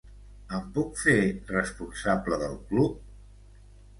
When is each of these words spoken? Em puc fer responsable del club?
Em 0.59 0.63
puc 0.77 0.95
fer 1.01 1.17
responsable 1.51 2.39
del 2.45 2.57
club? 2.71 2.97